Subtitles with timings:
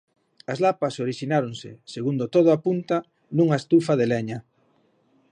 [0.51, 2.97] As lapas orixináronse, segundo todo apunta,
[3.35, 4.39] nunha estufa de leña.